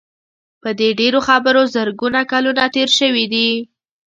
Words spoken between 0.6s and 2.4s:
په دې ډېرو خبرو زرګونه